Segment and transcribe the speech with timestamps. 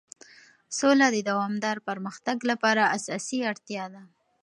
[0.77, 4.01] سوله د دوامدار پرمختګ لپاره اساسي اړتیا ده.